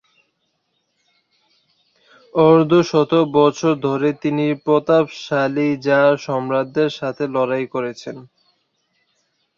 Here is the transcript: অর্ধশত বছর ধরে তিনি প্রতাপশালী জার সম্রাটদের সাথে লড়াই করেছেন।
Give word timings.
অর্ধশত 2.35 3.11
বছর 3.37 3.73
ধরে 3.87 4.09
তিনি 4.23 4.45
প্রতাপশালী 4.65 5.69
জার 5.85 6.11
সম্রাটদের 6.25 6.89
সাথে 6.99 7.23
লড়াই 7.35 7.65
করেছেন। 7.73 8.15